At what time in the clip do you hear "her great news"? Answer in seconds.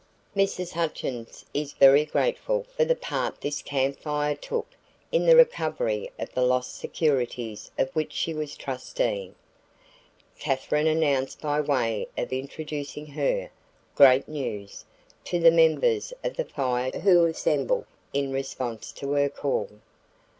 13.05-14.85